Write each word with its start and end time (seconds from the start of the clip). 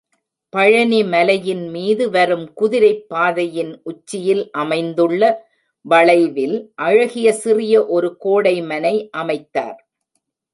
பழனி 0.49 1.03
மலையின்மீது 1.03 2.09
வரும் 2.09 2.53
குதிரைப் 2.53 3.09
பாதையின் 3.09 3.79
உச்சியில் 3.83 4.49
அமைந்துள்ள 4.51 5.21
வளைவில், 5.85 6.71
அழகிய 6.75 7.33
சிறிய 7.33 7.85
ஒரு 7.85 8.17
கோடைமனை 8.23 9.09
அமைத்தார். 9.17 9.79